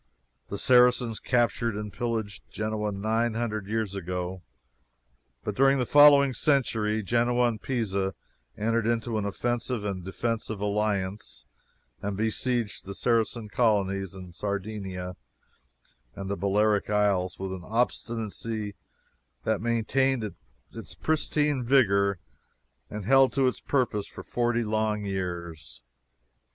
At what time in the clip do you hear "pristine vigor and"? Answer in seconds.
20.95-23.05